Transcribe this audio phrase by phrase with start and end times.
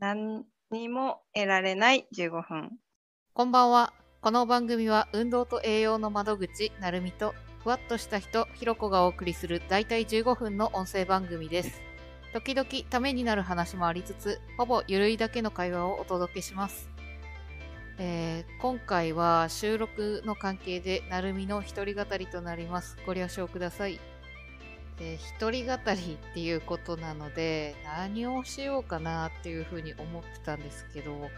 [0.00, 2.70] 何にも得られない15分。
[3.34, 3.92] こんばんは。
[4.22, 11.82] この番組は運動と栄養の窓口、なるみと、ふわっとした人、ひろこがお送りするだいたい15分の音声番組です。
[12.32, 16.88] 時々ためになる話もありつつ、ほぼゆるいだけの会話をお届けします。
[17.98, 22.96] えー今回は収録の関係で、なるみの一人語りとなります。
[23.04, 24.00] ご了承ください。
[25.00, 31.30] で一人語りっていうことなので、何をしようかなっていうふうに思ってたんですけど、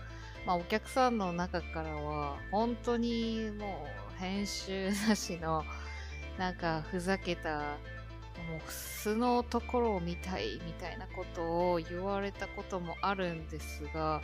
[0.44, 3.86] まあ、お客さんの中からは本当にも
[4.18, 5.62] う編集なしの
[6.36, 7.58] なんかふざけた
[8.50, 14.20] もう素のところを見たいみたいなことを言われたこともあるんですが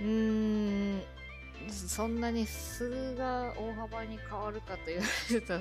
[0.00, 1.02] うーん
[1.70, 5.54] そんなに素が大幅に変わるかと言われると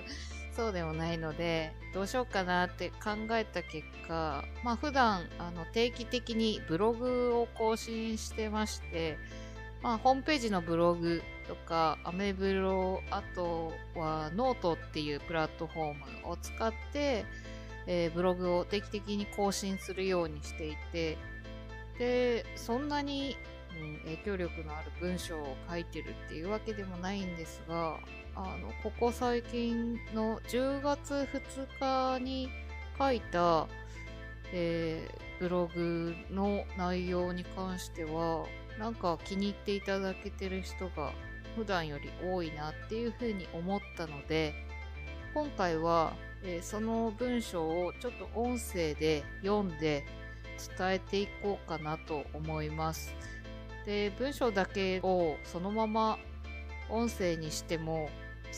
[0.56, 9.18] そうでもないのでどうしようかなって考えた結果まあ普段あの定期的にブログを更新してまして、
[9.82, 17.26] まあ、ホームページのブログとかアメブロあとはノートっていうプラットフォームを使って、
[17.88, 21.18] えーブログを定期的に更新するようにしていて
[21.98, 23.38] でそんなに、
[23.80, 27.98] うん、影響力のある文章を書いてるっていうわけでもないんですが
[28.36, 31.28] あのここ最近の10月
[31.80, 32.50] 2日に
[32.98, 33.68] 書いた、
[34.52, 38.46] えーブログの内容に関しては
[38.80, 41.12] なんか気に入っていただけてる人が
[41.58, 44.54] 普段より多いなっていうふうに思ったので
[45.34, 50.06] 今回は、えーその文章をちょっと音声で読んで
[50.78, 53.14] 伝えていこうかなと思います。
[53.86, 56.18] で文章だけをそのまま
[56.90, 58.10] 音声にしても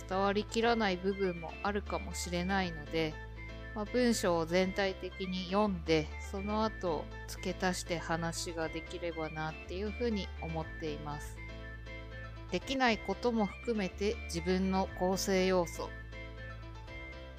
[0.09, 3.13] 伝わりきらない部分もあるかもしれないので、
[3.75, 11.37] まあ、文章を全体的に読んでその後付け足して話ができればなっていうふうに思っています。
[12.51, 15.89] できないことも含めて自分の構成要素。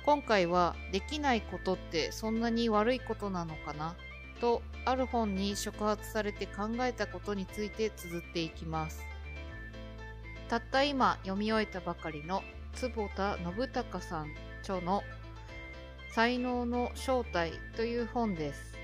[0.04, 3.94] 今回はできないことってそんなに悪いことなのかな？
[4.40, 9.02] とある本に触発されて考えたことについて綴っていきます。
[10.48, 12.42] たった今読み終えたばかりの
[12.74, 14.32] 坪田信孝さん
[14.62, 15.02] 著の
[16.12, 18.74] 才能の正体という本です。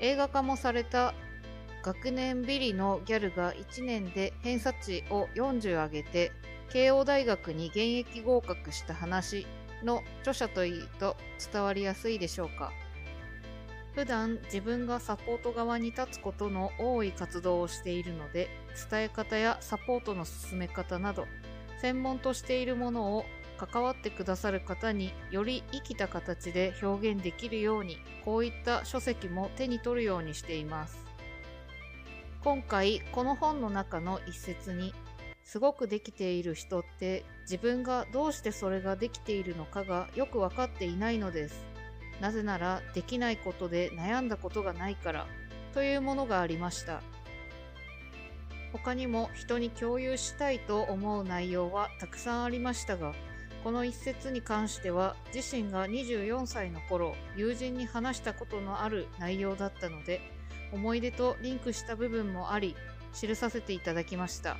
[0.00, 1.14] 映画化もされた
[1.82, 6.32] 学年ビリのギャルが1年で偏差値を40上げて
[6.70, 9.46] 慶応大学に現役合格した話
[9.84, 11.16] の著者というと
[11.52, 12.72] 伝わりやすいでしょうか。
[13.96, 18.50] 普段自分がサポート側に立つことの多い活動をしているので
[18.90, 21.24] 伝え方やサポートの進め方など
[21.80, 23.24] 専門としているものを
[23.56, 30.98] 関わってくださる方により生きた形で表現できるようにこういった書籍も手に取るようにしています。
[32.44, 34.92] 今回この本の中の一節に
[35.42, 41.75] すごくできている人って自分がどうしてそれができているのかがよく分かっていないのです。
[42.20, 45.26] なぜならできないことで悩んだことがないから
[45.74, 47.02] というものがありました。
[48.72, 53.14] 他にも人に共有したいと思う内容はたくさんありましたが
[53.64, 60.20] この一節に関しては自身が24歳の頃友人に話したことのある内容だったので
[60.72, 62.76] 思い出とリンクした部分もあり
[63.18, 64.56] 記させていただきました。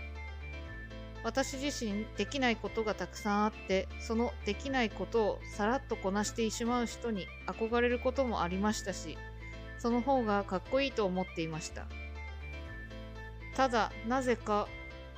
[1.26, 9.18] 私自身できないことがたくさんあってそのできないことをさらっとこなしてしまう人に憧れることもありましたし
[9.80, 11.86] その方がかっこいいと思っていました。
[13.56, 14.68] ただなぜか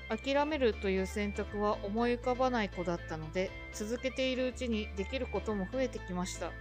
[0.08, 6.52] 諦めるという選択は思い浮かばない子だったので続けているうちにできることも増えてきました。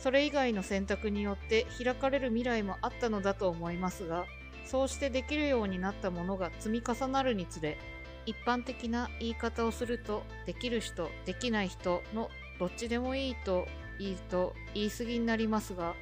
[0.00, 4.24] それ以外の選択によって開かれる未来もあったのだと思いますが
[4.64, 7.78] そうしてできるようになったものが積み重なるにつれ
[8.26, 13.66] 一般的な言い方をするとできる人できない人のどっちでもいいと
[13.98, 15.94] いいと言い過ぎになりますが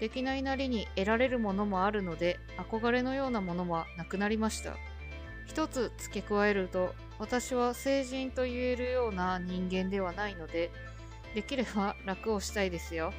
[0.00, 4.76] できないなりに得られるものもあるので憧れのようなものはなくなりました。
[5.46, 10.70] 一つ付け加えると私は成人と言えるような人間ではないので
[11.34, 13.12] できれば楽をしたいですよ。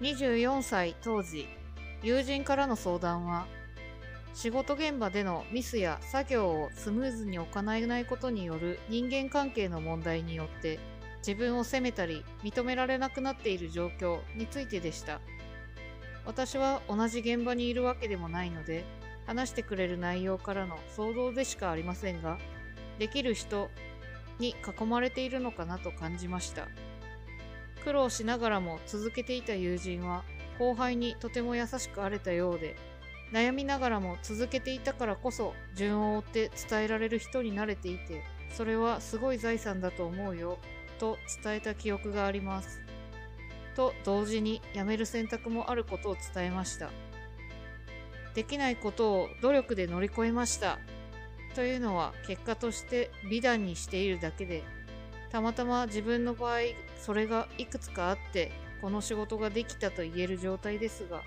[0.00, 1.48] 24歳当時
[2.02, 3.48] 友人からの相談は
[4.34, 10.78] 仕事現場でのミスや作業をスムーズに行えないことによる人間関係の問題によって
[11.26, 15.20] 自分を責めたり認められなくなっている状況についてでした。
[16.24, 18.84] 私は同じ現場にいるわけでもないので
[19.26, 22.38] 話してくれる内容からの想像でしかありませんが
[22.98, 23.70] できる人
[24.38, 26.68] に囲まれているのかなと感じました。
[27.82, 30.22] 苦労しながらも続けていた友人は
[30.58, 32.76] 後輩にとても優しくあれたようで
[33.32, 40.58] 悩みながらも続けていたからこそ順を追って伝えられる人になれていてそれはすごい財産だと思うよ
[40.98, 42.80] と伝えた記憶があります。
[43.76, 46.90] と同時に辞める選択もあることを伝えました。
[48.34, 50.78] できないことを努力で乗り越えました。
[51.54, 54.62] というのは結果として美談にしているだけで
[55.30, 56.60] たまたま自分の場合
[56.96, 61.22] それがいくつかあってこの仕事ができたと言える状態ですが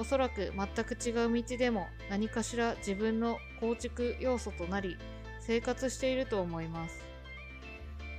[0.00, 4.96] おそらく全く違う道でも何かしら自分の構築要素となり
[5.40, 7.04] 生活していると思います。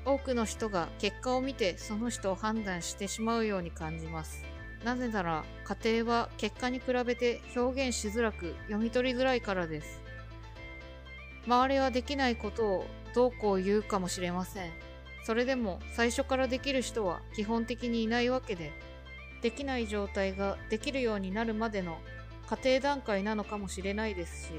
[0.05, 4.43] 多くの人が結果を見てその人を判断してしまうように感じます。
[4.85, 5.43] なぜなら
[5.83, 10.03] 家庭は結果に比べて表現しづらく読み取りづらいからです。
[11.47, 12.85] 周りはできないことを
[13.15, 14.71] どうこう言うかもしれません。
[15.25, 18.71] それでも最初からできる人は基本的にいないわけで
[19.41, 21.97] できない状態ができるようになるまでの
[22.47, 24.53] 過程段階なのかもしれないですし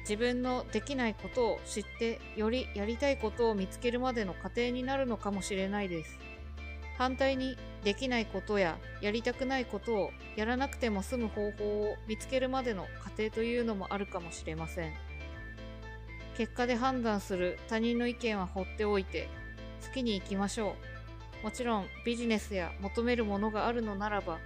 [0.00, 6.18] 自分のできないことを知ってよりやりたいことを見つけるまでの過程になるのかもしれないです。
[6.98, 14.92] 反対にできないことややりたくないことをやらなくても済む方法を見つけるまでの過程というのもあるかもしれません。
[16.36, 19.28] 結果で判断する他人の意見は放っておいて
[19.86, 20.93] 好きに行きましょう。
[21.44, 24.38] もちろんビジネスや求めるものがあるのならば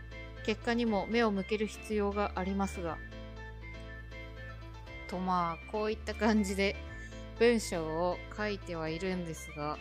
[0.45, 2.99] 結果にも目を向ける必要がありますが
[5.07, 6.75] とまあこういった感じで
[7.39, 9.79] 文章を書いてはいるんですが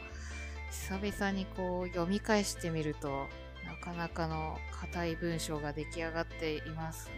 [0.69, 3.25] 久々にこう読み返してみると
[3.65, 7.13] なかなかの硬い文章が出来上がっていますね。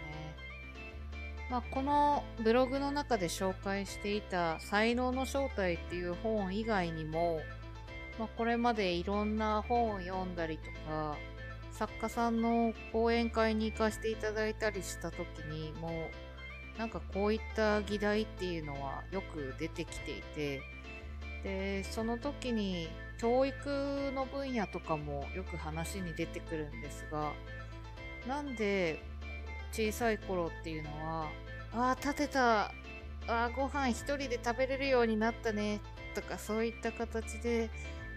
[1.51, 7.41] まあ、このブログの中で紹介していた「才能の正体」っていう本以外にも、
[8.19, 11.15] まあ、これまでいろんな本を読んだりとか
[11.71, 20.61] 作家さんの講演会に行かせていただいたりした時にもうなんかこういった議題っていうのはよく出てきていて
[21.43, 22.89] でその時に
[23.21, 27.31] 教育の分野とかもよく話に出てくるんですが
[28.27, 29.01] なんで
[29.71, 31.27] 小さい頃っていうのは
[31.73, 32.71] ああ立てた
[33.27, 35.79] あご飯一人で食べれるようになったね
[36.15, 37.69] とかそういった形で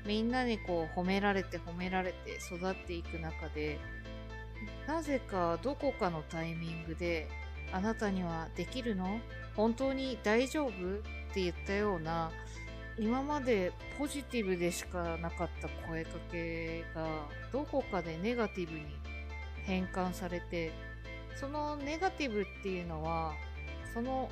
[0.06, 3.78] みんなにこう褒められて褒められて育っていく中で
[4.86, 7.28] なぜかどこかのタイミングで
[7.72, 9.20] あなたにはできるの？
[9.56, 10.70] 本当に大丈夫？
[10.70, 10.74] っ
[11.34, 12.30] て言ったような
[12.98, 17.06] 今までポジティブでしかなかった声かけが
[17.50, 18.84] どこかでネガティブに
[19.64, 20.72] 変換されて
[21.36, 23.32] そのネガティブっていうのは
[23.94, 24.28] その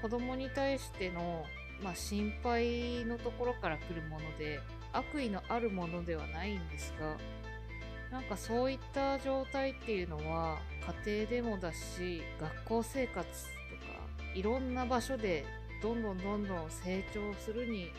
[0.00, 1.44] 子供に対しての、
[1.82, 4.60] まあ、心配のところから来るもので
[4.96, 7.16] 悪意のあるものではないんですが
[8.10, 10.58] なんかそういった状態っていうのは
[11.04, 15.44] 家庭でもだし学校生活とかいろんな場所で
[15.82, 17.92] どんどんどんどん成長するに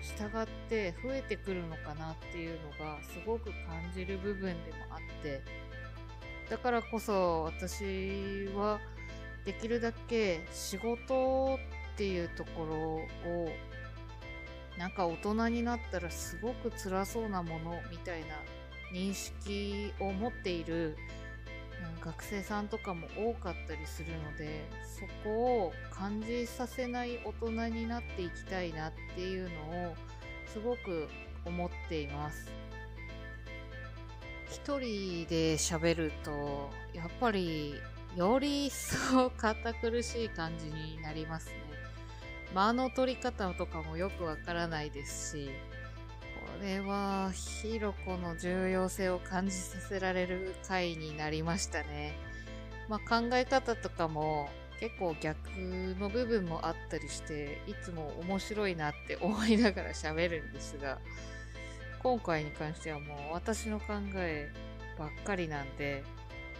[0.00, 5.42] 従って増えてくるのかなっていうのがすごく感じる部分でもあって。
[6.50, 8.80] だからこそ私は
[9.44, 11.58] できるだけ仕事
[11.94, 13.48] っていうところを
[14.80, 18.28] なんか大人になったらすごく辛そうなものみたいな
[18.94, 20.96] 認識を持っている
[22.02, 24.64] 学生さんとかも多かったりするので
[24.98, 29.96] そこを感じさせない大人になっていきたいなっていうのを
[30.46, 31.08] すごく
[31.44, 32.50] 思っています。
[34.50, 37.74] 一人で喋るとやっぱり
[38.16, 41.69] より一層堅苦しい感じになりますね。
[42.54, 45.50] 間の取り方とかもよくわからないですし
[46.60, 52.14] これはひろこの重要性を感じさせられる回になりましたね。
[52.88, 54.48] まあ、考え方とかも
[54.80, 55.36] 結構逆
[56.00, 60.98] の部分もあったりしていつも面白いなって思いながら喋るんですが
[62.02, 64.50] 今回に関してはもう私の考え
[64.98, 66.02] ばっかりなんで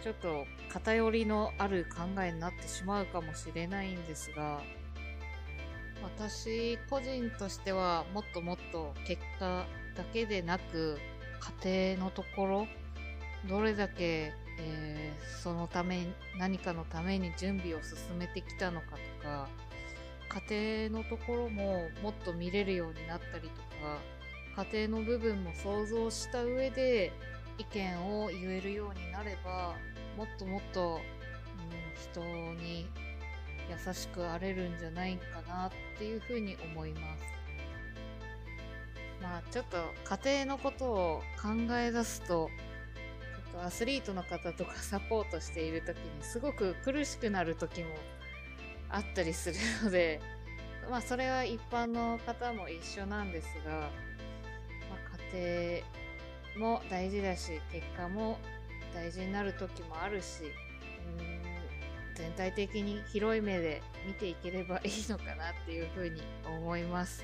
[0.03, 4.61] ちょっと偏りのある考えになってしまうかもしれないんですが
[6.03, 9.65] 私個人としてはもっともっと結果
[9.95, 10.97] だけでなく
[11.63, 12.67] 家庭のところ
[13.49, 18.87] どれだけ、えー、そのため何かのために準備を進めてきたのか
[19.21, 19.47] とか
[20.49, 23.61] 家庭のところももっと見れるようになったりと
[24.55, 27.11] か家庭の部分も想像した上で
[27.57, 29.75] 意見を言えるようになれば
[30.17, 30.99] もっともっと、
[32.15, 32.21] うん、人
[32.61, 32.87] に
[33.71, 37.23] 優しくあれるんじゃないかなっていうふうに思います。
[39.21, 39.77] まあちょっと
[40.25, 42.49] 家庭のことを考え出すと
[43.51, 47.89] ちょっとアスリートの方とかサポートしている時にすごく苦しくなる時も
[48.89, 50.19] あったりするので、
[50.89, 53.87] まあそれは一般の方も一緒なんですが、ま
[55.13, 55.83] あ、家
[56.57, 58.37] 庭も大事だし、結果も
[58.93, 60.43] 大事になる時もあるし、
[61.19, 61.50] うん
[62.15, 67.23] 全体的に広い目で見ていければいいのかなっていうふうに思います。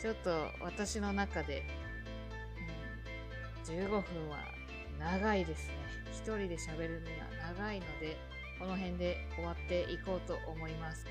[0.00, 1.64] ちょっと私の中で、
[3.66, 4.00] うん、15分
[4.30, 4.38] は
[4.98, 5.74] 長いですね。
[6.12, 8.16] 一人で喋るには長いので、
[8.58, 11.06] この辺で終わっていこうと思います。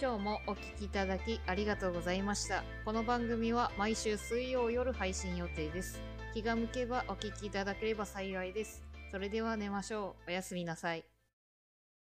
[0.00, 2.64] 今日もお聴きいただきありがとうございました。
[2.84, 6.00] この番組は毎週水曜夜配信予定です。
[6.34, 8.82] 気が向けばお聴きいただければ幸いです。
[9.10, 10.30] それでは寝ましょう。
[10.30, 11.15] おやすみなさい。